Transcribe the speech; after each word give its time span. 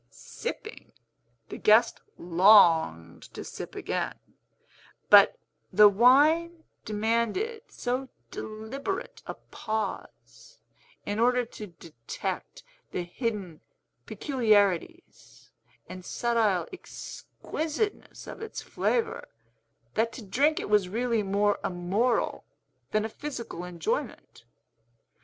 Sipping, 0.09 0.93
the 1.49 1.59
guest 1.59 2.01
longed 2.17 3.21
to 3.35 3.43
sip 3.43 3.75
again; 3.75 4.15
but 5.11 5.37
the 5.71 5.87
wine 5.87 6.63
demanded 6.85 7.61
so 7.67 8.09
deliberate 8.31 9.21
a 9.27 9.35
pause, 9.35 10.57
in 11.05 11.19
order 11.19 11.45
to 11.45 11.67
detect 11.67 12.63
the 12.89 13.03
hidden 13.03 13.61
peculiarities 14.07 15.51
and 15.87 16.03
subtile 16.03 16.67
exquisiteness 16.73 18.25
of 18.25 18.41
its 18.41 18.59
flavor, 18.59 19.27
that 19.93 20.11
to 20.13 20.25
drink 20.25 20.59
it 20.59 20.67
was 20.67 20.89
really 20.89 21.21
more 21.21 21.59
a 21.63 21.69
moral 21.69 22.43
than 22.89 23.05
a 23.05 23.07
physical 23.07 23.63
enjoyment. 23.63 24.45